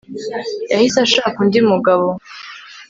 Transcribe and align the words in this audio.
yahise 0.71 0.97
ashaka 1.05 1.37
undi 1.43 1.59
mugabo 1.71 2.07